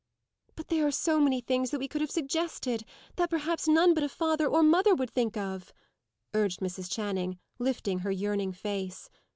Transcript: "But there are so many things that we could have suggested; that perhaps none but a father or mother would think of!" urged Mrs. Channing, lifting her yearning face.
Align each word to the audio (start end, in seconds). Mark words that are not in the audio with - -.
"But 0.55 0.69
there 0.69 0.87
are 0.87 0.91
so 0.91 1.19
many 1.19 1.41
things 1.41 1.69
that 1.69 1.77
we 1.77 1.87
could 1.87 2.01
have 2.01 2.09
suggested; 2.09 2.85
that 3.17 3.29
perhaps 3.29 3.67
none 3.67 3.93
but 3.93 4.01
a 4.03 4.09
father 4.09 4.47
or 4.47 4.63
mother 4.63 4.95
would 4.95 5.11
think 5.11 5.37
of!" 5.37 5.71
urged 6.33 6.59
Mrs. 6.59 6.91
Channing, 6.91 7.37
lifting 7.59 7.99
her 7.99 8.09
yearning 8.09 8.51
face. 8.51 9.11